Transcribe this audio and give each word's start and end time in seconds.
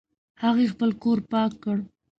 هغې 0.43 0.65
خپل 0.73 0.89
کور 1.01 1.19
پاک 1.31 1.51
کړ 1.63 1.77